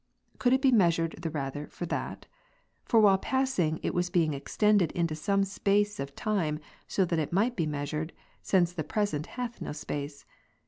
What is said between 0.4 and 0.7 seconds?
it